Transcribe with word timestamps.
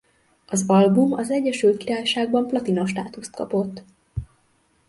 Az 0.45 0.63
album 0.67 1.13
az 1.13 1.31
Egyesült 1.31 1.77
Királyságban 1.77 2.47
platina 2.47 2.85
státuszt 2.85 3.31
kapott. 3.35 3.83